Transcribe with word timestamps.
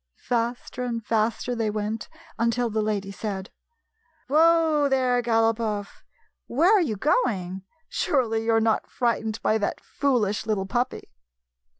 Faster 0.27 0.81
and 0.83 1.05
faster 1.05 1.53
they 1.53 1.69
went, 1.69 2.09
until 2.39 2.71
the 2.71 2.81
lady 2.81 3.11
said:" 3.11 3.51
Whoa, 4.29 4.89
there, 4.89 5.21
Galopoff! 5.21 6.01
Where 6.47 6.75
are 6.75 6.81
you 6.81 6.95
going? 6.95 7.65
Surely 7.87 8.45
you 8.45 8.53
're 8.55 8.59
not 8.59 8.89
frightened 8.89 9.39
by 9.43 9.59
that 9.59 9.79
foolish 9.79 10.47
little 10.47 10.65
puppy 10.65 11.03